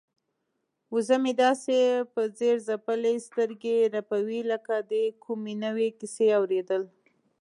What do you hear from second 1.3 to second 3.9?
داسې په ځیر خپلې سترګې